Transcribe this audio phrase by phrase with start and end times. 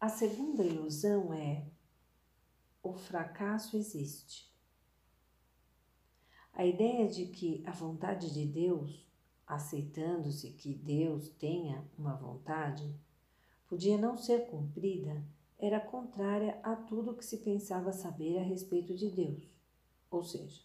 [0.00, 1.62] A segunda ilusão é
[2.82, 4.50] o fracasso existe.
[6.54, 9.06] A ideia de que a vontade de Deus,
[9.46, 12.90] aceitando-se que Deus tenha uma vontade,
[13.68, 15.22] podia não ser cumprida,
[15.58, 19.54] era contrária a tudo que se pensava saber a respeito de Deus.
[20.10, 20.62] Ou seja,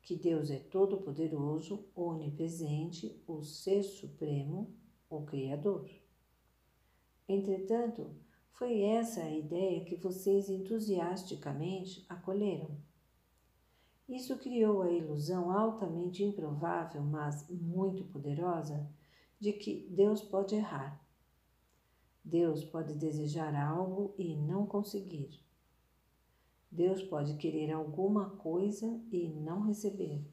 [0.00, 4.74] que Deus é todo-poderoso, onipresente, o Ser Supremo,
[5.10, 5.90] o Criador.
[7.28, 8.10] Entretanto,
[8.52, 12.70] foi essa a ideia que vocês entusiasticamente acolheram.
[14.08, 18.86] Isso criou a ilusão altamente improvável, mas muito poderosa,
[19.40, 21.00] de que Deus pode errar.
[22.24, 25.40] Deus pode desejar algo e não conseguir.
[26.70, 30.24] Deus pode querer alguma coisa e não receber.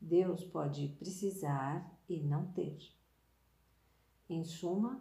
[0.00, 2.78] Deus pode precisar e não ter.
[4.28, 5.00] Em suma,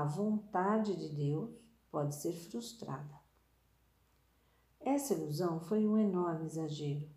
[0.00, 1.50] a vontade de Deus
[1.90, 3.20] pode ser frustrada.
[4.80, 7.08] Essa ilusão foi um enorme exagero,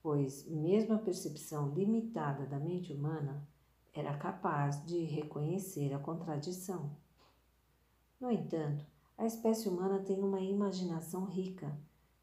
[0.00, 3.46] pois, mesmo a percepção limitada da mente humana
[3.92, 6.96] era capaz de reconhecer a contradição.
[8.20, 8.86] No entanto,
[9.18, 11.76] a espécie humana tem uma imaginação rica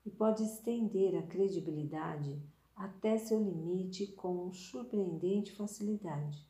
[0.05, 2.41] e pode estender a credibilidade
[2.75, 6.47] até seu limite com surpreendente facilidade.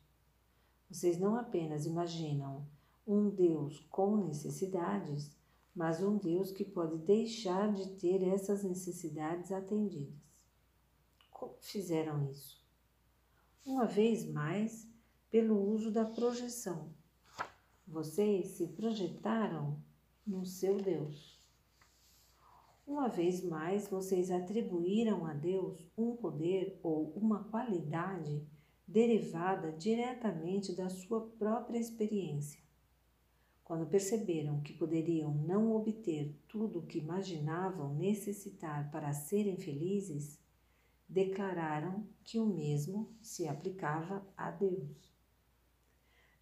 [0.88, 2.64] Vocês não apenas imaginam
[3.10, 5.36] um Deus com necessidades,
[5.74, 10.14] mas um Deus que pode deixar de ter essas necessidades atendidas.
[11.28, 12.64] Como fizeram isso?
[13.66, 14.88] Uma vez mais,
[15.28, 16.94] pelo uso da projeção.
[17.86, 19.76] Vocês se projetaram
[20.24, 21.36] no seu Deus.
[22.86, 28.46] Uma vez mais, vocês atribuíram a Deus um poder ou uma qualidade
[28.86, 32.69] derivada diretamente da sua própria experiência.
[33.70, 40.40] Quando perceberam que poderiam não obter tudo o que imaginavam necessitar para serem felizes,
[41.08, 45.14] declararam que o mesmo se aplicava a Deus.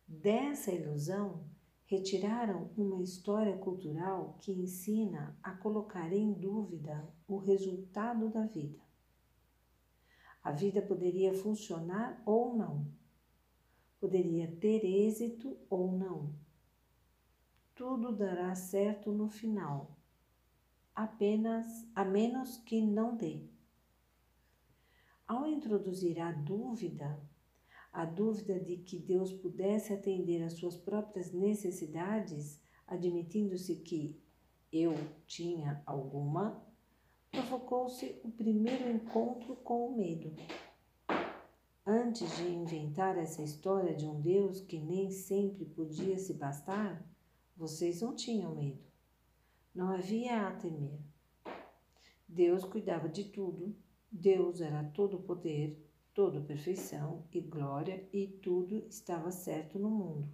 [0.06, 1.44] Dessa ilusão,
[1.84, 8.81] retiraram uma história cultural que ensina a colocar em dúvida o resultado da vida.
[10.42, 12.91] A vida poderia funcionar ou não,
[14.00, 16.47] poderia ter êxito ou não.
[17.78, 19.96] Tudo dará certo no final,
[20.92, 23.40] apenas a menos que não dê.
[25.28, 27.22] Ao introduzir a dúvida,
[27.92, 34.20] a dúvida de que Deus pudesse atender às suas próprias necessidades, admitindo-se que
[34.72, 34.92] eu
[35.24, 36.60] tinha alguma,
[37.30, 40.34] provocou-se o primeiro encontro com o medo.
[41.86, 47.08] Antes de inventar essa história de um Deus que nem sempre podia se bastar,
[47.58, 48.86] vocês não tinham medo.
[49.74, 51.00] Não havia a temer.
[52.28, 53.74] Deus cuidava de tudo,
[54.10, 55.76] Deus era todo poder,
[56.14, 60.28] toda perfeição e glória e tudo estava certo no mundo.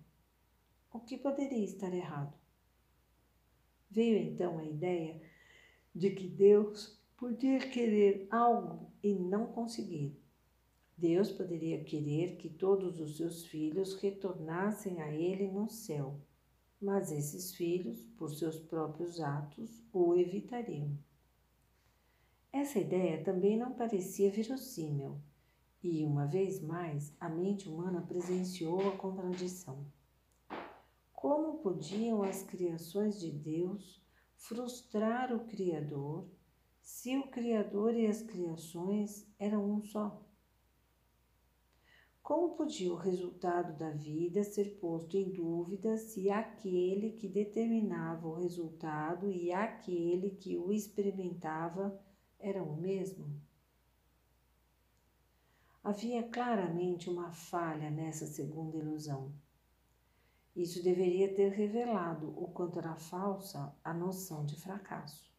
[0.93, 2.37] O que poderia estar errado?
[3.91, 5.23] Veio então a ideia
[5.95, 10.15] de que Deus podia querer algo e não conseguir.
[10.97, 16.21] Deus poderia querer que todos os seus filhos retornassem a Ele no céu,
[16.84, 20.99] mas esses filhos, por seus próprios atos, o evitariam.
[22.53, 25.19] Essa ideia também não parecia verossímil
[25.83, 29.87] e, uma vez mais, a mente humana presenciou a contradição.
[31.15, 34.05] Como podiam as criações de Deus
[34.37, 36.28] frustrar o Criador
[36.83, 40.23] se o Criador e as criações eram um só?
[42.25, 48.33] Como podia o resultado da vida ser posto em dúvida se aquele que determinava o
[48.33, 52.01] resultado e aquele que o experimentava
[52.39, 53.39] eram o mesmo?
[55.83, 59.31] Havia claramente uma falha nessa segunda ilusão.
[60.56, 65.31] Isso deveria ter revelado o quanto era falsa a noção de fracasso.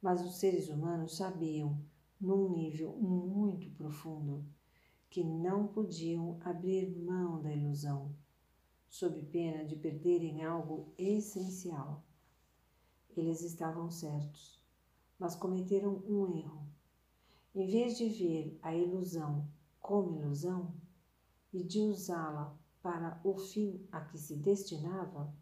[0.00, 1.76] Mas os seres humanos sabiam,
[2.20, 4.46] num nível muito profundo,
[5.10, 8.14] que não podiam abrir mão da ilusão,
[8.88, 12.04] sob pena de perderem algo essencial.
[13.16, 14.60] Eles estavam certos,
[15.18, 16.66] mas cometeram um erro
[17.56, 19.48] em vez de ver a ilusão
[19.80, 20.74] como ilusão
[21.54, 25.34] e de usá-la para o fim a que se destinava,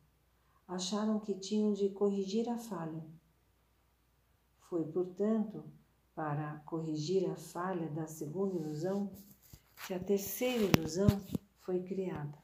[0.69, 3.05] acharam que tinham de corrigir a falha.
[4.61, 5.65] Foi, portanto,
[6.15, 9.11] para corrigir a falha da segunda ilusão
[9.87, 11.09] que a terceira ilusão
[11.61, 12.44] foi criada.